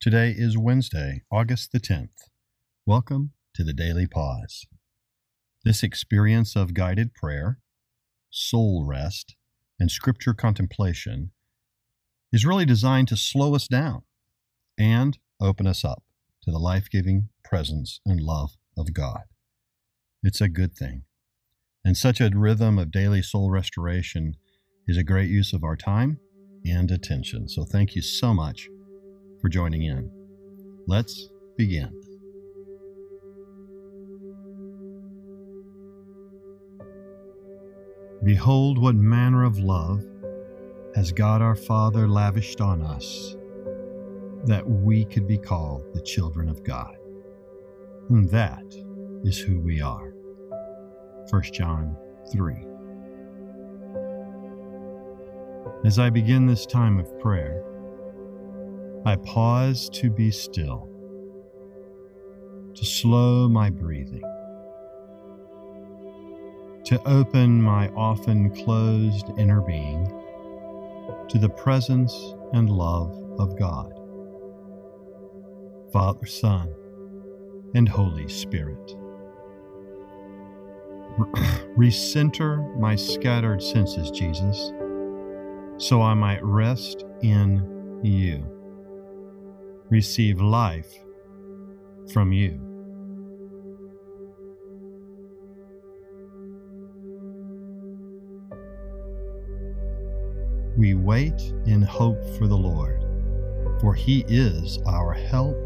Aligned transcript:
Today 0.00 0.30
is 0.30 0.56
Wednesday, 0.56 1.22
August 1.28 1.72
the 1.72 1.80
10th. 1.80 2.30
Welcome 2.86 3.32
to 3.56 3.64
the 3.64 3.72
Daily 3.72 4.06
Pause. 4.06 4.68
This 5.64 5.82
experience 5.82 6.54
of 6.54 6.72
guided 6.72 7.14
prayer, 7.14 7.58
soul 8.30 8.84
rest, 8.86 9.34
and 9.80 9.90
scripture 9.90 10.34
contemplation 10.34 11.32
is 12.32 12.46
really 12.46 12.64
designed 12.64 13.08
to 13.08 13.16
slow 13.16 13.56
us 13.56 13.66
down 13.66 14.02
and 14.78 15.18
open 15.40 15.66
us 15.66 15.84
up 15.84 16.04
to 16.44 16.52
the 16.52 16.60
life 16.60 16.88
giving 16.88 17.30
presence 17.42 17.98
and 18.06 18.20
love 18.20 18.50
of 18.76 18.94
God. 18.94 19.22
It's 20.22 20.40
a 20.40 20.48
good 20.48 20.76
thing. 20.76 21.06
And 21.84 21.96
such 21.96 22.20
a 22.20 22.30
rhythm 22.32 22.78
of 22.78 22.92
daily 22.92 23.20
soul 23.20 23.50
restoration 23.50 24.34
is 24.86 24.96
a 24.96 25.02
great 25.02 25.28
use 25.28 25.52
of 25.52 25.64
our 25.64 25.76
time 25.76 26.20
and 26.64 26.88
attention. 26.88 27.48
So 27.48 27.64
thank 27.64 27.96
you 27.96 28.02
so 28.02 28.32
much 28.32 28.68
for 29.40 29.48
joining 29.48 29.82
in. 29.82 30.10
Let's 30.86 31.28
begin. 31.56 31.92
Behold, 38.24 38.78
what 38.78 38.94
manner 38.94 39.44
of 39.44 39.58
love 39.58 40.04
has 40.94 41.12
God 41.12 41.40
our 41.40 41.54
Father 41.54 42.08
lavished 42.08 42.60
on 42.60 42.82
us 42.82 43.36
that 44.44 44.68
we 44.68 45.04
could 45.04 45.26
be 45.26 45.38
called 45.38 45.84
the 45.94 46.00
children 46.00 46.48
of 46.48 46.64
God. 46.64 46.96
And 48.08 48.28
that 48.30 48.64
is 49.24 49.38
who 49.38 49.60
we 49.60 49.80
are. 49.80 50.12
1 51.30 51.42
John 51.52 51.96
3. 52.32 52.66
As 55.84 55.98
I 55.98 56.10
begin 56.10 56.46
this 56.46 56.66
time 56.66 56.98
of 56.98 57.18
prayer, 57.20 57.62
I 59.04 59.16
pause 59.16 59.88
to 59.90 60.10
be 60.10 60.30
still, 60.30 60.88
to 62.74 62.84
slow 62.84 63.48
my 63.48 63.70
breathing, 63.70 64.22
to 66.84 67.00
open 67.06 67.62
my 67.62 67.88
often 67.90 68.50
closed 68.50 69.30
inner 69.38 69.60
being 69.60 70.06
to 71.28 71.38
the 71.38 71.48
presence 71.48 72.34
and 72.52 72.68
love 72.68 73.16
of 73.38 73.58
God, 73.58 73.92
Father, 75.92 76.26
Son, 76.26 76.74
and 77.74 77.88
Holy 77.88 78.28
Spirit. 78.28 78.96
Recenter 81.78 82.78
my 82.78 82.96
scattered 82.96 83.62
senses, 83.62 84.10
Jesus, 84.10 84.72
so 85.78 86.02
I 86.02 86.14
might 86.14 86.44
rest 86.44 87.04
in 87.22 88.00
you 88.02 88.57
receive 89.90 90.40
life 90.40 90.92
from 92.12 92.32
you. 92.32 92.60
We 100.76 100.94
wait 100.94 101.40
in 101.66 101.82
hope 101.82 102.22
for 102.36 102.46
the 102.46 102.56
Lord, 102.56 103.04
for 103.80 103.94
he 103.94 104.24
is 104.28 104.78
our 104.86 105.12
help 105.12 105.56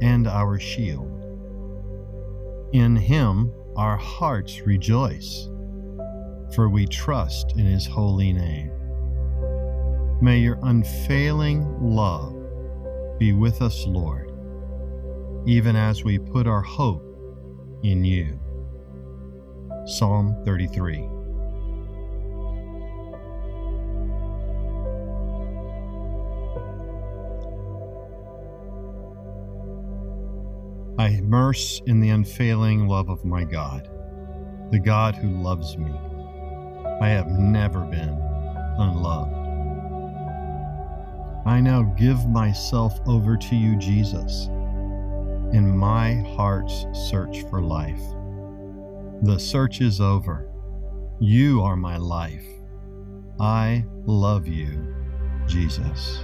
and 0.00 0.28
our 0.28 0.60
shield. 0.60 1.10
In 2.72 2.94
him 2.94 3.52
our 3.76 3.96
hearts 3.96 4.60
rejoice, 4.60 5.48
for 6.54 6.68
we 6.68 6.86
trust 6.86 7.52
in 7.52 7.66
his 7.66 7.86
holy 7.86 8.32
name. 8.32 8.70
May 10.20 10.38
your 10.38 10.58
unfailing 10.62 11.66
love 11.80 12.33
be 13.18 13.32
with 13.32 13.62
us, 13.62 13.86
Lord, 13.86 14.32
even 15.46 15.76
as 15.76 16.04
we 16.04 16.18
put 16.18 16.46
our 16.46 16.62
hope 16.62 17.02
in 17.82 18.04
you. 18.04 18.38
Psalm 19.86 20.34
33. 20.44 21.08
I 30.96 31.08
immerse 31.08 31.82
in 31.86 32.00
the 32.00 32.10
unfailing 32.10 32.88
love 32.88 33.10
of 33.10 33.24
my 33.24 33.44
God, 33.44 33.90
the 34.70 34.78
God 34.78 35.14
who 35.14 35.28
loves 35.28 35.76
me. 35.76 35.92
I 37.00 37.08
have 37.08 37.28
never 37.28 37.80
been 37.80 38.16
unloved. 38.78 39.43
I 41.46 41.60
now 41.60 41.82
give 41.82 42.26
myself 42.26 42.98
over 43.06 43.36
to 43.36 43.54
you, 43.54 43.76
Jesus, 43.76 44.46
in 45.52 45.76
my 45.76 46.14
heart's 46.36 46.86
search 46.92 47.42
for 47.50 47.60
life. 47.60 48.02
The 49.22 49.38
search 49.38 49.80
is 49.80 50.00
over. 50.00 50.48
You 51.20 51.62
are 51.62 51.76
my 51.76 51.98
life. 51.98 52.46
I 53.38 53.84
love 54.06 54.46
you, 54.48 54.94
Jesus. 55.46 56.20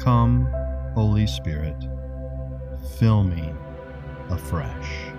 Come, 0.00 0.46
Holy 0.94 1.26
Spirit, 1.26 1.76
fill 2.98 3.24
me 3.24 3.52
afresh. 4.28 5.13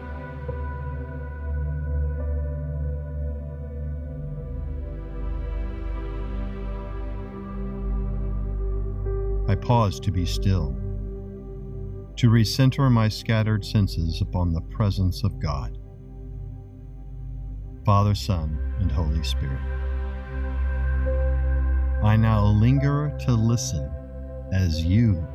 I 9.56 9.58
pause 9.58 10.02
to 10.02 10.12
be 10.12 10.26
still, 10.26 10.76
to 12.18 12.30
recenter 12.30 12.92
my 12.92 13.08
scattered 13.08 13.64
senses 13.64 14.20
upon 14.20 14.52
the 14.52 14.60
presence 14.60 15.24
of 15.24 15.40
God, 15.40 15.78
Father, 17.86 18.16
Son, 18.16 18.60
and 18.82 18.92
Holy 18.92 19.24
Spirit. 19.24 19.62
I 22.04 22.18
now 22.18 22.44
linger 22.44 23.18
to 23.22 23.32
listen 23.32 23.90
as 24.52 24.84
you 24.84 25.26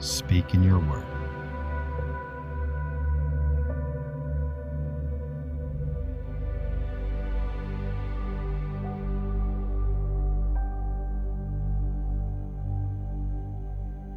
speak 0.00 0.54
in 0.54 0.64
your 0.64 0.80
word. 0.80 1.11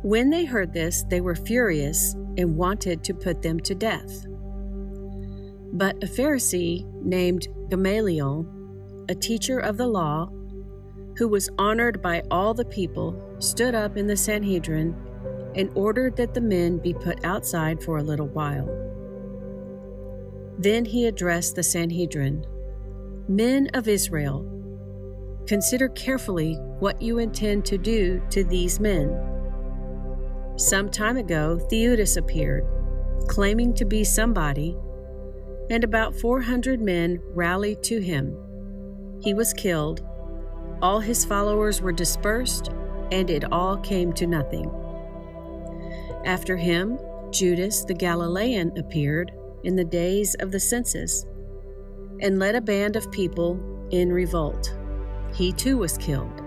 When 0.06 0.30
they 0.30 0.46
heard 0.46 0.72
this, 0.72 1.04
they 1.10 1.20
were 1.20 1.34
furious 1.34 2.14
and 2.38 2.56
wanted 2.56 3.04
to 3.06 3.14
put 3.16 3.42
them 3.42 3.60
to 3.62 3.74
death. 3.74 4.28
But 5.74 5.96
a 6.04 6.06
Pharisee 6.06 6.86
named 7.04 7.48
Gamaliel, 7.72 8.46
a 9.10 9.16
teacher 9.16 9.58
of 9.58 9.78
the 9.78 9.88
law, 9.88 10.30
who 11.18 11.28
was 11.28 11.50
honored 11.58 12.04
by 12.04 12.22
all 12.30 12.54
the 12.54 12.66
people, 12.66 13.20
stood 13.40 13.74
up 13.74 13.98
in 13.98 14.06
the 14.06 14.16
Sanhedrin 14.16 14.96
and 15.56 15.72
ordered 15.74 16.18
that 16.18 16.36
the 16.36 16.42
men 16.42 16.78
be 16.78 16.94
put 16.94 17.26
outside 17.26 17.82
for 17.82 17.98
a 17.98 18.04
little 18.04 18.28
while. 18.28 18.70
Then 20.60 20.86
he 20.86 21.08
addressed 21.08 21.56
the 21.56 21.64
Sanhedrin 21.64 22.46
Men 23.28 23.72
of 23.74 23.88
Israel, 23.88 24.46
consider 25.48 25.90
carefully 25.90 26.54
what 26.78 27.02
you 27.02 27.18
intend 27.18 27.66
to 27.66 27.80
do 27.80 28.22
to 28.30 28.44
these 28.44 28.80
men. 28.80 29.35
Some 30.58 30.90
time 30.90 31.18
ago, 31.18 31.60
Theudas 31.70 32.16
appeared, 32.16 32.66
claiming 33.28 33.74
to 33.74 33.84
be 33.84 34.06
somebody, 34.06 34.78
and 35.70 35.84
about 35.84 36.16
400 36.16 36.80
men 36.80 37.20
rallied 37.34 37.84
to 37.84 38.00
him. 38.00 38.38
He 39.22 39.34
was 39.34 39.52
killed, 39.52 40.02
all 40.82 41.02
his 41.02 41.26
followers 41.26 41.82
were 41.82 41.92
dispersed, 41.92 42.70
and 43.12 43.30
it 43.30 43.52
all 43.52 43.76
came 43.78 44.14
to 44.14 44.28
nothing. 44.28 44.72
After 46.24 46.56
him, 46.56 47.00
Judas 47.32 47.84
the 47.84 47.94
Galilean 47.94 48.78
appeared 48.78 49.34
in 49.66 49.76
the 49.76 49.84
days 49.84 50.36
of 50.36 50.52
the 50.52 50.60
census 50.60 51.26
and 52.22 52.40
led 52.40 52.56
a 52.56 52.62
band 52.62 52.96
of 52.96 53.12
people 53.12 53.60
in 53.92 54.14
revolt. 54.14 54.74
He 55.34 55.52
too 55.52 55.78
was 55.78 55.98
killed, 55.98 56.40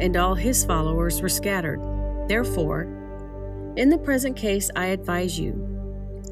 and 0.00 0.16
all 0.16 0.34
his 0.34 0.64
followers 0.64 1.22
were 1.22 1.28
scattered. 1.28 1.80
Therefore, 2.28 3.03
in 3.76 3.88
the 3.88 3.98
present 3.98 4.36
case, 4.36 4.70
I 4.76 4.86
advise 4.86 5.38
you 5.38 5.70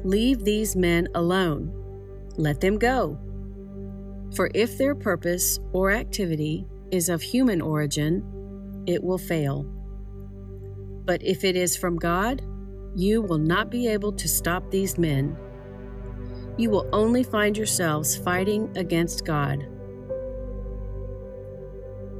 leave 0.03 0.43
these 0.43 0.75
men 0.75 1.07
alone, 1.15 1.71
let 2.35 2.59
them 2.59 2.77
go. 2.77 3.17
For 4.35 4.49
if 4.53 4.77
their 4.77 4.95
purpose 4.95 5.59
or 5.71 5.91
activity 5.91 6.65
is 6.91 7.07
of 7.07 7.21
human 7.21 7.61
origin, 7.61 8.83
it 8.85 9.03
will 9.03 9.17
fail. 9.17 9.63
But 11.05 11.23
if 11.23 11.43
it 11.43 11.55
is 11.55 11.77
from 11.77 11.97
God, 11.97 12.41
you 12.95 13.21
will 13.21 13.37
not 13.37 13.69
be 13.69 13.87
able 13.87 14.11
to 14.13 14.27
stop 14.27 14.69
these 14.71 14.97
men. 14.97 15.37
You 16.57 16.69
will 16.69 16.89
only 16.91 17.23
find 17.23 17.57
yourselves 17.57 18.15
fighting 18.17 18.75
against 18.75 19.25
God. 19.25 19.67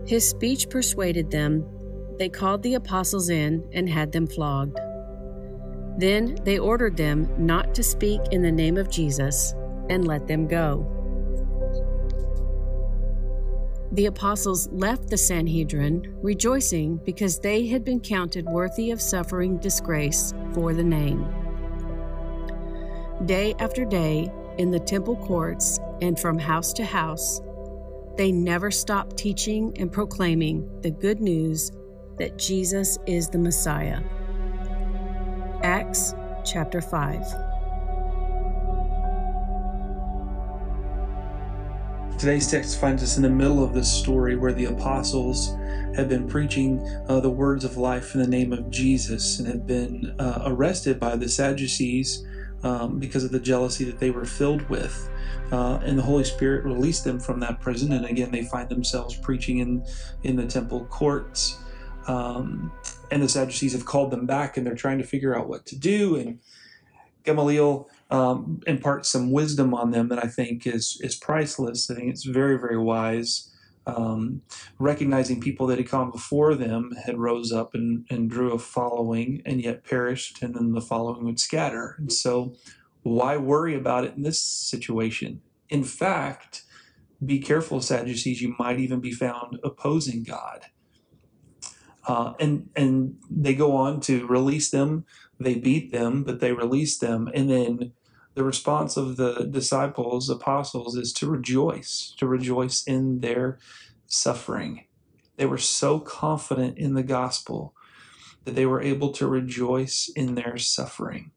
His 0.05 0.27
speech 0.27 0.69
persuaded 0.69 1.31
them 1.31 1.65
they 2.19 2.29
called 2.29 2.61
the 2.61 2.75
apostles 2.75 3.29
in 3.29 3.67
and 3.73 3.89
had 3.89 4.11
them 4.11 4.27
flogged. 4.27 4.77
Then 5.97 6.37
they 6.43 6.59
ordered 6.59 6.97
them 6.97 7.29
not 7.37 7.75
to 7.75 7.83
speak 7.83 8.21
in 8.31 8.41
the 8.41 8.51
name 8.51 8.77
of 8.77 8.89
Jesus 8.89 9.53
and 9.89 10.07
let 10.07 10.27
them 10.27 10.47
go. 10.47 10.89
The 13.91 14.07
apostles 14.07 14.67
left 14.71 15.11
the 15.11 15.17
Sanhedrin, 15.17 16.15
rejoicing 16.23 16.97
because 17.05 17.37
they 17.37 17.67
had 17.67 17.83
been 17.83 17.99
counted 17.99 18.45
worthy 18.45 18.89
of 18.89 18.99
suffering 18.99 19.57
disgrace 19.57 20.33
for 20.53 20.73
the 20.73 20.83
name. 20.83 21.27
Day 23.25 23.53
after 23.59 23.85
day, 23.85 24.31
in 24.57 24.71
the 24.71 24.79
temple 24.79 25.15
courts 25.17 25.79
and 26.01 26.19
from 26.19 26.39
house 26.39 26.73
to 26.73 26.83
house, 26.83 27.39
they 28.17 28.31
never 28.31 28.71
stopped 28.71 29.15
teaching 29.15 29.75
and 29.77 29.91
proclaiming 29.91 30.69
the 30.81 30.91
good 30.91 31.21
news 31.21 31.71
that 32.17 32.37
Jesus 32.37 32.97
is 33.05 33.29
the 33.29 33.39
Messiah. 33.39 34.01
Acts 35.63 36.13
chapter 36.43 36.81
5. 36.81 37.21
Today's 42.19 42.51
text 42.51 42.81
finds 42.81 43.01
us 43.01 43.15
in 43.15 43.23
the 43.23 43.29
middle 43.29 43.63
of 43.63 43.73
this 43.73 43.89
story 43.89 44.35
where 44.35 44.51
the 44.51 44.65
apostles 44.65 45.55
have 45.95 46.09
been 46.09 46.27
preaching 46.27 46.85
uh, 47.07 47.21
the 47.21 47.29
words 47.29 47.63
of 47.63 47.77
life 47.77 48.13
in 48.13 48.19
the 48.19 48.27
name 48.27 48.51
of 48.51 48.69
Jesus 48.69 49.39
and 49.39 49.47
have 49.47 49.65
been 49.65 50.13
uh, 50.19 50.43
arrested 50.47 50.99
by 50.99 51.15
the 51.15 51.29
Sadducees 51.29 52.25
um, 52.63 52.99
because 52.99 53.23
of 53.23 53.31
the 53.31 53.39
jealousy 53.39 53.85
that 53.85 53.99
they 53.99 54.11
were 54.11 54.25
filled 54.25 54.67
with. 54.69 55.09
Uh, 55.53 55.79
and 55.83 55.97
the 55.97 56.03
Holy 56.03 56.25
Spirit 56.25 56.65
released 56.65 57.05
them 57.05 57.21
from 57.21 57.39
that 57.39 57.61
prison, 57.61 57.93
and 57.93 58.05
again 58.05 58.31
they 58.31 58.43
find 58.43 58.67
themselves 58.67 59.15
preaching 59.15 59.59
in 59.59 59.85
in 60.23 60.35
the 60.35 60.45
temple 60.45 60.85
courts. 60.87 61.59
Um, 62.07 62.71
and 63.11 63.21
the 63.21 63.29
Sadducees 63.29 63.73
have 63.73 63.85
called 63.85 64.11
them 64.11 64.25
back, 64.25 64.57
and 64.57 64.65
they're 64.65 64.75
trying 64.75 64.97
to 64.97 65.03
figure 65.03 65.37
out 65.37 65.47
what 65.47 65.65
to 65.67 65.77
do. 65.77 66.15
And 66.15 66.39
Gamaliel 67.23 67.89
um, 68.09 68.61
imparts 68.67 69.09
some 69.09 69.31
wisdom 69.31 69.73
on 69.73 69.91
them 69.91 70.09
that 70.09 70.23
I 70.23 70.27
think 70.27 70.67
is 70.67 70.99
is 71.01 71.15
priceless. 71.15 71.89
I 71.89 71.95
think 71.95 72.09
it's 72.09 72.25
very 72.25 72.57
very 72.57 72.77
wise. 72.77 73.49
Um, 73.85 74.43
recognizing 74.79 75.41
people 75.41 75.67
that 75.67 75.77
had 75.77 75.89
come 75.89 76.09
before 76.09 76.55
them 76.55 76.93
had 77.05 77.17
rose 77.17 77.51
up 77.51 77.73
and, 77.73 78.05
and 78.09 78.29
drew 78.29 78.53
a 78.53 78.57
following 78.57 79.41
and 79.45 79.61
yet 79.61 79.83
perished 79.83 80.41
and 80.41 80.55
then 80.55 80.71
the 80.71 80.79
following 80.79 81.25
would 81.25 81.37
scatter 81.37 81.97
and 81.97 82.09
so 82.09 82.55
why 83.01 83.35
worry 83.35 83.75
about 83.75 84.05
it 84.05 84.15
in 84.15 84.23
this 84.23 84.39
situation 84.39 85.41
in 85.67 85.83
fact 85.83 86.63
be 87.25 87.39
careful 87.39 87.81
sadducees 87.81 88.41
you 88.41 88.55
might 88.57 88.79
even 88.79 89.01
be 89.01 89.11
found 89.11 89.59
opposing 89.65 90.23
god 90.23 90.67
uh, 92.07 92.33
and 92.39 92.69
and 92.75 93.15
they 93.29 93.53
go 93.53 93.75
on 93.75 93.99
to 93.99 94.27
release 94.27 94.69
them 94.69 95.05
they 95.39 95.55
beat 95.55 95.91
them 95.91 96.23
but 96.23 96.39
they 96.39 96.51
release 96.51 96.97
them 96.97 97.29
and 97.33 97.49
then 97.49 97.93
the 98.35 98.43
response 98.43 98.97
of 98.97 99.17
the 99.17 99.47
disciples, 99.49 100.29
apostles, 100.29 100.95
is 100.95 101.13
to 101.13 101.29
rejoice, 101.29 102.15
to 102.17 102.27
rejoice 102.27 102.83
in 102.83 103.19
their 103.19 103.59
suffering. 104.07 104.85
They 105.37 105.45
were 105.45 105.59
so 105.59 105.99
confident 105.99 106.77
in 106.77 106.95
the 106.95 107.03
gospel 107.03 107.75
that 108.45 108.55
they 108.55 108.65
were 108.65 108.81
able 108.81 109.11
to 109.13 109.27
rejoice 109.27 110.09
in 110.15 110.35
their 110.35 110.57
suffering. 110.57 111.31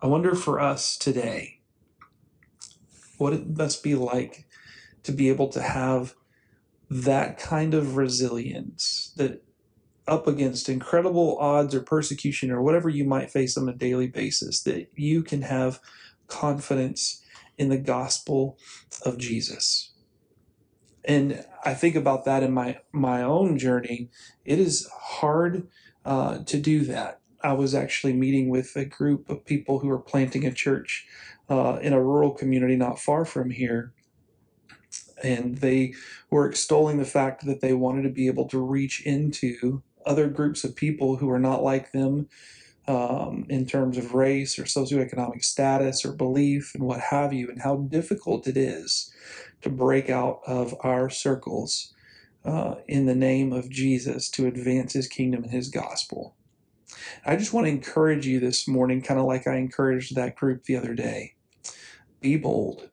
I 0.00 0.06
wonder 0.06 0.34
for 0.34 0.58
us 0.58 0.96
today 0.96 1.60
what 3.18 3.32
it 3.32 3.56
must 3.56 3.82
be 3.82 3.94
like 3.94 4.46
to 5.04 5.12
be 5.12 5.28
able 5.28 5.48
to 5.48 5.62
have 5.62 6.14
that 6.92 7.38
kind 7.38 7.72
of 7.72 7.96
resilience 7.96 9.14
that 9.16 9.42
up 10.06 10.26
against 10.26 10.68
incredible 10.68 11.38
odds 11.38 11.74
or 11.74 11.80
persecution 11.80 12.50
or 12.50 12.60
whatever 12.60 12.90
you 12.90 13.04
might 13.04 13.30
face 13.30 13.56
on 13.56 13.66
a 13.66 13.72
daily 13.72 14.06
basis, 14.06 14.62
that 14.62 14.88
you 14.94 15.22
can 15.22 15.42
have 15.42 15.80
confidence 16.26 17.22
in 17.56 17.70
the 17.70 17.78
gospel 17.78 18.58
of 19.06 19.16
Jesus. 19.16 19.92
And 21.04 21.44
I 21.64 21.72
think 21.72 21.96
about 21.96 22.26
that 22.26 22.42
in 22.42 22.52
my 22.52 22.78
my 22.92 23.22
own 23.22 23.58
journey. 23.58 24.10
It 24.44 24.58
is 24.58 24.88
hard 24.94 25.68
uh, 26.04 26.38
to 26.44 26.58
do 26.58 26.84
that. 26.84 27.20
I 27.42 27.54
was 27.54 27.74
actually 27.74 28.12
meeting 28.12 28.50
with 28.50 28.76
a 28.76 28.84
group 28.84 29.30
of 29.30 29.46
people 29.46 29.78
who 29.78 29.90
are 29.90 29.98
planting 29.98 30.44
a 30.46 30.52
church 30.52 31.06
uh, 31.48 31.78
in 31.80 31.92
a 31.92 32.02
rural 32.02 32.32
community 32.32 32.76
not 32.76 33.00
far 33.00 33.24
from 33.24 33.50
here, 33.50 33.94
and 35.22 35.58
they 35.58 35.94
were 36.30 36.48
extolling 36.48 36.98
the 36.98 37.04
fact 37.04 37.46
that 37.46 37.60
they 37.60 37.72
wanted 37.72 38.02
to 38.02 38.08
be 38.10 38.26
able 38.26 38.48
to 38.48 38.58
reach 38.58 39.00
into 39.06 39.82
other 40.04 40.28
groups 40.28 40.64
of 40.64 40.74
people 40.74 41.16
who 41.16 41.30
are 41.30 41.38
not 41.38 41.62
like 41.62 41.92
them 41.92 42.28
um, 42.88 43.46
in 43.48 43.64
terms 43.64 43.96
of 43.96 44.14
race 44.14 44.58
or 44.58 44.64
socioeconomic 44.64 45.44
status 45.44 46.04
or 46.04 46.12
belief 46.12 46.74
and 46.74 46.82
what 46.82 47.00
have 47.00 47.32
you, 47.32 47.48
and 47.48 47.62
how 47.62 47.76
difficult 47.76 48.46
it 48.46 48.56
is 48.56 49.12
to 49.60 49.70
break 49.70 50.10
out 50.10 50.40
of 50.46 50.74
our 50.80 51.08
circles 51.08 51.94
uh, 52.44 52.74
in 52.88 53.06
the 53.06 53.14
name 53.14 53.52
of 53.52 53.70
Jesus 53.70 54.28
to 54.30 54.46
advance 54.46 54.92
his 54.94 55.06
kingdom 55.06 55.44
and 55.44 55.52
his 55.52 55.68
gospel. 55.68 56.34
I 57.24 57.36
just 57.36 57.52
want 57.52 57.66
to 57.66 57.72
encourage 57.72 58.26
you 58.26 58.40
this 58.40 58.66
morning, 58.66 59.00
kind 59.00 59.20
of 59.20 59.26
like 59.26 59.46
I 59.46 59.56
encouraged 59.56 60.16
that 60.16 60.34
group 60.34 60.64
the 60.64 60.76
other 60.76 60.94
day. 60.94 61.34
Be 62.20 62.36
bold. 62.36 62.90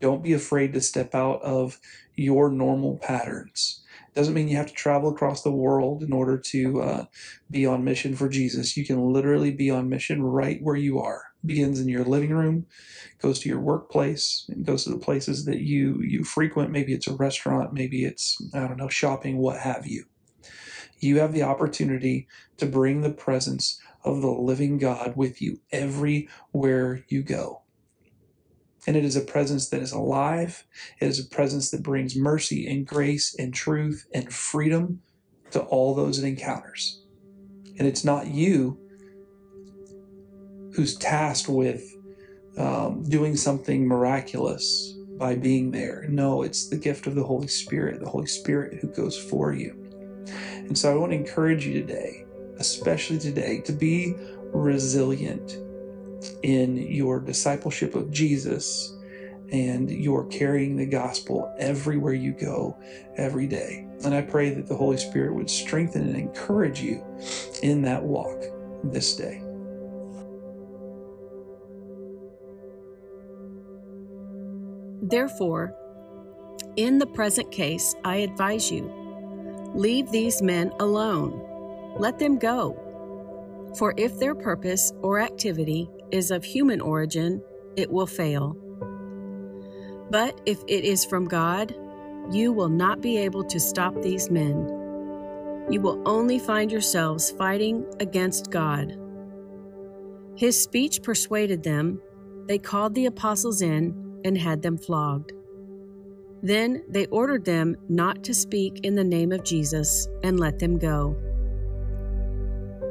Don't 0.00 0.22
be 0.22 0.32
afraid 0.32 0.72
to 0.74 0.80
step 0.80 1.14
out 1.14 1.42
of 1.42 1.78
your 2.16 2.50
normal 2.50 2.98
patterns. 2.98 3.82
Doesn't 4.14 4.34
mean 4.34 4.48
you 4.48 4.56
have 4.56 4.66
to 4.68 4.74
travel 4.74 5.10
across 5.10 5.42
the 5.42 5.50
world 5.50 6.02
in 6.02 6.12
order 6.12 6.38
to 6.38 6.82
uh, 6.82 7.04
be 7.50 7.66
on 7.66 7.82
mission 7.84 8.14
for 8.14 8.28
Jesus. 8.28 8.76
You 8.76 8.86
can 8.86 9.12
literally 9.12 9.50
be 9.50 9.70
on 9.70 9.88
mission 9.88 10.22
right 10.22 10.62
where 10.62 10.76
you 10.76 11.00
are. 11.00 11.22
Begins 11.44 11.80
in 11.80 11.88
your 11.88 12.04
living 12.04 12.30
room, 12.30 12.66
goes 13.20 13.40
to 13.40 13.48
your 13.48 13.60
workplace, 13.60 14.46
and 14.48 14.64
goes 14.64 14.84
to 14.84 14.90
the 14.90 14.98
places 14.98 15.44
that 15.46 15.60
you 15.60 16.00
you 16.00 16.24
frequent. 16.24 16.70
Maybe 16.70 16.92
it's 16.92 17.08
a 17.08 17.14
restaurant, 17.14 17.72
maybe 17.72 18.04
it's 18.04 18.38
I 18.54 18.60
don't 18.60 18.78
know 18.78 18.88
shopping, 18.88 19.38
what 19.38 19.60
have 19.60 19.86
you. 19.86 20.04
You 21.00 21.18
have 21.18 21.32
the 21.32 21.42
opportunity 21.42 22.28
to 22.58 22.66
bring 22.66 23.02
the 23.02 23.12
presence 23.12 23.80
of 24.04 24.22
the 24.22 24.30
living 24.30 24.78
God 24.78 25.14
with 25.16 25.42
you 25.42 25.60
everywhere 25.72 27.04
you 27.08 27.22
go. 27.22 27.63
And 28.86 28.96
it 28.96 29.04
is 29.04 29.16
a 29.16 29.20
presence 29.20 29.68
that 29.70 29.80
is 29.80 29.92
alive. 29.92 30.64
It 31.00 31.08
is 31.08 31.18
a 31.18 31.28
presence 31.28 31.70
that 31.70 31.82
brings 31.82 32.16
mercy 32.16 32.66
and 32.66 32.86
grace 32.86 33.34
and 33.38 33.54
truth 33.54 34.06
and 34.12 34.32
freedom 34.32 35.00
to 35.52 35.60
all 35.60 35.94
those 35.94 36.18
it 36.18 36.26
encounters. 36.26 37.00
And 37.78 37.88
it's 37.88 38.04
not 38.04 38.26
you 38.26 38.78
who's 40.74 40.96
tasked 40.96 41.48
with 41.48 41.82
um, 42.58 43.02
doing 43.08 43.36
something 43.36 43.86
miraculous 43.86 44.94
by 45.18 45.34
being 45.34 45.70
there. 45.70 46.06
No, 46.08 46.42
it's 46.42 46.68
the 46.68 46.76
gift 46.76 47.06
of 47.06 47.14
the 47.14 47.24
Holy 47.24 47.48
Spirit, 47.48 48.00
the 48.00 48.08
Holy 48.10 48.26
Spirit 48.26 48.78
who 48.80 48.88
goes 48.88 49.16
for 49.16 49.52
you. 49.52 49.80
And 50.56 50.76
so 50.76 50.90
I 50.90 50.96
want 50.96 51.12
to 51.12 51.18
encourage 51.18 51.66
you 51.66 51.74
today, 51.74 52.24
especially 52.58 53.18
today, 53.18 53.60
to 53.62 53.72
be 53.72 54.14
resilient 54.52 55.58
in 56.42 56.76
your 56.76 57.20
discipleship 57.20 57.94
of 57.94 58.10
Jesus 58.10 58.94
and 59.52 59.90
you're 59.90 60.24
carrying 60.24 60.76
the 60.76 60.86
gospel 60.86 61.54
everywhere 61.58 62.14
you 62.14 62.32
go 62.32 62.76
every 63.16 63.46
day. 63.46 63.86
And 64.04 64.14
I 64.14 64.22
pray 64.22 64.50
that 64.50 64.66
the 64.66 64.76
Holy 64.76 64.96
Spirit 64.96 65.34
would 65.34 65.50
strengthen 65.50 66.02
and 66.02 66.16
encourage 66.16 66.80
you 66.80 67.04
in 67.62 67.82
that 67.82 68.02
walk 68.02 68.42
this 68.82 69.16
day. 69.16 69.42
Therefore, 75.02 75.74
in 76.76 76.98
the 76.98 77.06
present 77.06 77.52
case, 77.52 77.94
I 78.04 78.16
advise 78.16 78.70
you 78.70 78.90
leave 79.74 80.10
these 80.10 80.40
men 80.40 80.72
alone, 80.80 81.40
let 81.98 82.18
them 82.18 82.38
go. 82.38 82.80
For 83.76 83.92
if 83.96 84.18
their 84.18 84.34
purpose 84.34 84.92
or 85.02 85.18
activity 85.18 85.90
is 86.14 86.30
of 86.30 86.44
human 86.44 86.80
origin, 86.80 87.42
it 87.76 87.90
will 87.90 88.06
fail. 88.06 88.56
But 90.10 90.40
if 90.46 90.62
it 90.68 90.84
is 90.84 91.04
from 91.04 91.26
God, 91.26 91.74
you 92.30 92.52
will 92.52 92.68
not 92.68 93.00
be 93.00 93.18
able 93.18 93.42
to 93.44 93.58
stop 93.58 94.00
these 94.00 94.30
men. 94.30 94.56
You 95.68 95.80
will 95.80 96.00
only 96.06 96.38
find 96.38 96.70
yourselves 96.70 97.32
fighting 97.32 97.84
against 97.98 98.52
God. 98.52 98.96
His 100.36 100.60
speech 100.60 101.02
persuaded 101.02 101.64
them. 101.64 102.00
They 102.46 102.58
called 102.58 102.94
the 102.94 103.06
apostles 103.06 103.60
in 103.60 104.20
and 104.24 104.38
had 104.38 104.62
them 104.62 104.78
flogged. 104.78 105.32
Then 106.42 106.84
they 106.88 107.06
ordered 107.06 107.44
them 107.44 107.76
not 107.88 108.22
to 108.24 108.34
speak 108.34 108.84
in 108.84 108.94
the 108.94 109.02
name 109.02 109.32
of 109.32 109.42
Jesus 109.42 110.06
and 110.22 110.38
let 110.38 110.60
them 110.60 110.78
go. 110.78 111.16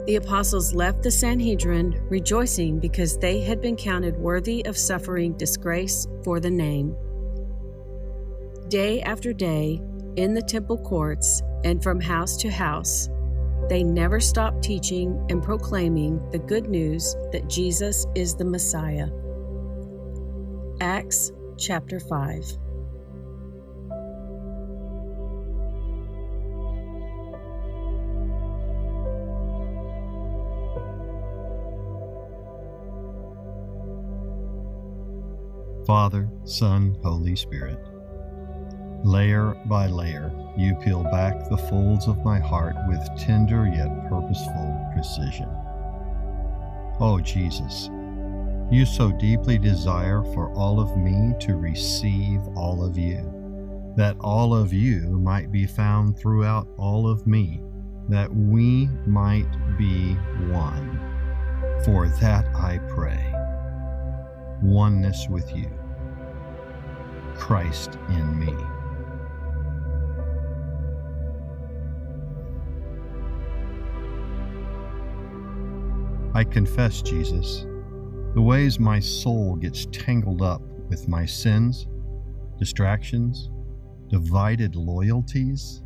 The 0.06 0.18
apostles 0.18 0.74
left 0.74 1.02
the 1.02 1.12
Sanhedrin 1.12 2.02
rejoicing 2.10 2.78
because 2.80 3.18
they 3.18 3.40
had 3.40 3.62
been 3.62 3.78
counted 3.78 4.18
worthy 4.18 4.66
of 4.66 4.78
suffering 4.78 5.34
disgrace 5.38 6.08
for 6.26 6.42
the 6.42 6.52
name. 6.52 6.96
Day 8.68 9.02
after 9.02 9.32
day, 9.32 9.82
in 10.18 10.34
the 10.34 10.42
temple 10.42 10.78
courts 10.78 11.42
and 11.64 11.82
from 11.82 12.02
house 12.02 12.36
to 12.38 12.52
house, 12.52 13.10
they 13.70 13.82
never 13.82 14.20
stopped 14.20 14.62
teaching 14.62 15.26
and 15.30 15.42
proclaiming 15.42 16.22
the 16.32 16.40
good 16.40 16.68
news 16.68 17.16
that 17.32 17.48
Jesus 17.48 18.06
is 18.14 18.36
the 18.36 18.44
Messiah. 18.44 19.08
Acts 20.82 21.32
chapter 21.58 22.02
5. 22.02 22.58
Father, 35.86 36.30
Son, 36.46 36.98
Holy 37.04 37.36
Spirit. 37.36 37.80
Layer 39.04 39.54
by 39.66 39.88
layer, 39.88 40.32
you 40.58 40.76
peel 40.76 41.04
back 41.04 41.50
the 41.50 41.58
folds 41.58 42.08
of 42.08 42.24
my 42.24 42.40
heart 42.40 42.76
with 42.88 43.06
tender 43.18 43.68
yet 43.68 43.90
purposeful 44.08 44.92
precision. 44.94 45.50
Oh, 47.02 47.20
Jesus, 47.22 47.90
you 48.72 48.86
so 48.86 49.12
deeply 49.12 49.58
desire 49.58 50.24
for 50.34 50.54
all 50.54 50.80
of 50.80 50.96
me 50.96 51.34
to 51.42 51.56
receive 51.56 52.40
all 52.56 52.86
of 52.86 52.98
you, 52.98 53.94
that 53.98 54.16
all 54.22 54.56
of 54.56 54.72
you 54.72 55.02
might 55.20 55.52
be 55.52 55.66
found 55.66 56.18
throughout 56.18 56.68
all 56.78 57.10
of 57.10 57.28
me, 57.28 57.62
that 58.08 58.34
we 58.34 58.88
might 59.06 59.52
be 59.78 60.14
one. 60.50 61.00
For 61.84 62.08
that 62.22 62.46
I 62.56 62.78
pray. 62.88 63.33
Oneness 64.64 65.28
with 65.30 65.54
you. 65.56 65.70
Christ 67.36 68.00
in 68.08 68.40
me. 68.40 68.56
I 76.34 76.46
confess, 76.46 77.02
Jesus, 77.02 77.68
the 78.34 78.42
ways 78.42 78.80
my 78.80 79.00
soul 79.00 79.58
gets 79.58 79.86
tangled 79.92 80.42
up 80.42 80.62
with 80.90 81.10
my 81.10 81.26
sins, 81.26 81.86
distractions, 82.58 83.52
divided 84.08 84.78
loyalties, 84.78 85.82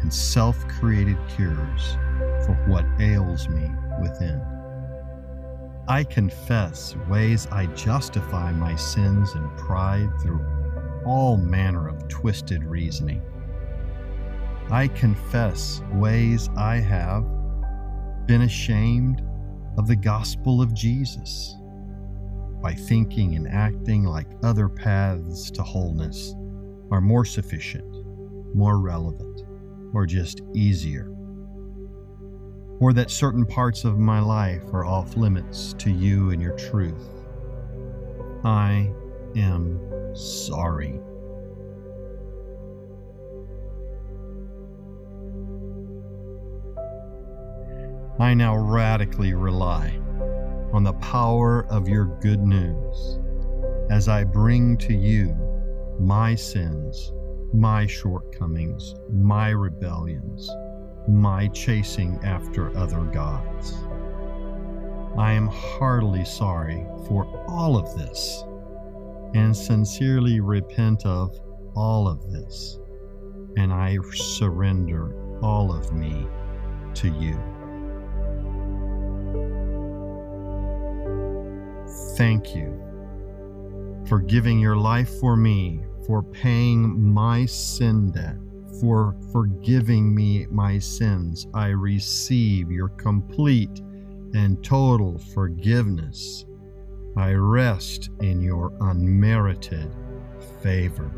and 0.00 0.12
self 0.12 0.66
created 0.66 1.16
cures 1.28 1.92
for 2.44 2.60
what 2.66 2.84
ails 3.00 3.48
me 3.48 3.70
within. 4.02 4.57
I 5.88 6.04
confess 6.04 6.94
ways 7.08 7.46
I 7.50 7.64
justify 7.68 8.52
my 8.52 8.76
sins 8.76 9.32
and 9.32 9.56
pride 9.56 10.10
through 10.20 10.44
all 11.06 11.38
manner 11.38 11.88
of 11.88 12.06
twisted 12.08 12.62
reasoning. 12.62 13.22
I 14.70 14.88
confess 14.88 15.80
ways 15.94 16.50
I 16.58 16.76
have 16.76 17.24
been 18.26 18.42
ashamed 18.42 19.22
of 19.78 19.86
the 19.86 19.96
gospel 19.96 20.60
of 20.60 20.74
Jesus 20.74 21.56
by 22.60 22.74
thinking 22.74 23.34
and 23.36 23.48
acting 23.48 24.04
like 24.04 24.28
other 24.42 24.68
paths 24.68 25.50
to 25.52 25.62
wholeness 25.62 26.34
are 26.90 27.00
more 27.00 27.24
sufficient, 27.24 27.90
more 28.54 28.78
relevant, 28.78 29.42
or 29.94 30.04
just 30.04 30.42
easier. 30.54 31.17
Or 32.80 32.92
that 32.92 33.10
certain 33.10 33.44
parts 33.44 33.84
of 33.84 33.98
my 33.98 34.20
life 34.20 34.62
are 34.72 34.84
off 34.84 35.16
limits 35.16 35.74
to 35.78 35.90
you 35.90 36.30
and 36.30 36.40
your 36.40 36.56
truth. 36.56 37.08
I 38.44 38.92
am 39.36 39.80
sorry. 40.14 41.00
I 48.20 48.34
now 48.34 48.56
radically 48.56 49.34
rely 49.34 49.96
on 50.72 50.82
the 50.82 50.92
power 50.94 51.66
of 51.70 51.88
your 51.88 52.06
good 52.20 52.40
news 52.40 53.18
as 53.90 54.08
I 54.08 54.24
bring 54.24 54.76
to 54.78 54.92
you 54.92 55.36
my 56.00 56.34
sins, 56.34 57.12
my 57.52 57.86
shortcomings, 57.86 58.94
my 59.10 59.50
rebellions, 59.50 60.50
my 61.08 61.48
chasing 61.48 62.18
after 62.22 62.76
other 62.76 63.02
gods. 63.04 63.74
I 65.16 65.32
am 65.32 65.48
heartily 65.48 66.24
sorry 66.24 66.86
for 67.06 67.24
all 67.48 67.76
of 67.76 67.96
this 67.96 68.44
and 69.34 69.56
sincerely 69.56 70.40
repent 70.40 71.04
of 71.06 71.34
all 71.74 72.06
of 72.06 72.30
this, 72.30 72.78
and 73.56 73.72
I 73.72 73.98
surrender 74.12 75.40
all 75.42 75.72
of 75.72 75.92
me 75.92 76.26
to 76.94 77.08
you. 77.08 77.38
thank 82.18 82.52
you 82.52 82.74
for 84.08 84.18
giving 84.18 84.58
your 84.58 84.76
life 84.76 85.08
for 85.20 85.36
me, 85.36 85.80
for 86.04 86.20
paying 86.20 87.00
my 87.00 87.46
sin 87.46 88.10
debt, 88.10 88.34
for 88.80 89.16
forgiving 89.32 90.14
me 90.14 90.46
my 90.50 90.78
sins. 90.78 91.46
I 91.54 91.68
receive 91.68 92.70
your 92.70 92.88
complete 92.88 93.80
and 94.34 94.62
total 94.62 95.18
forgiveness. 95.18 96.44
I 97.16 97.32
rest 97.32 98.10
in 98.20 98.40
your 98.40 98.72
unmerited 98.80 99.94
favor. 100.62 101.10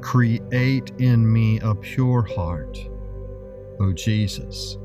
Create 0.00 0.92
in 0.98 1.30
me 1.30 1.60
a 1.60 1.74
pure 1.74 2.22
heart, 2.22 2.78
O 3.80 3.92
Jesus, 3.92 4.78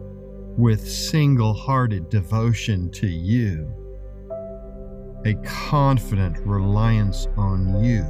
with 0.58 0.88
single 0.88 1.54
hearted 1.54 2.10
devotion 2.10 2.90
to 2.92 3.08
you 3.08 3.74
a 5.26 5.34
confident 5.44 6.38
reliance 6.46 7.28
on 7.36 7.84
you, 7.84 8.06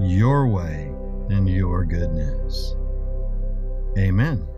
your 0.00 0.46
way, 0.46 0.92
and 1.30 1.48
your 1.48 1.84
goodness. 1.84 2.74
Amen. 3.98 4.51